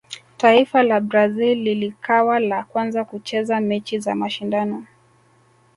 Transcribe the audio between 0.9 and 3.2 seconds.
brazil lilikawa la kwanza